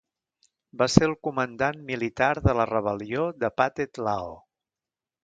Va 0.81 0.85
ser 0.93 1.03
el 1.07 1.11
comandant 1.27 1.83
militar 1.89 2.31
de 2.47 2.55
la 2.61 2.67
rebel·lió 2.71 3.27
de 3.45 3.53
Pathet 3.63 4.01
Lao. 4.09 4.33